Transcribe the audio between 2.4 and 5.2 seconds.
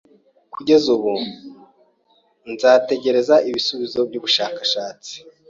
nzategereza ibisubizo byubushakashatsi.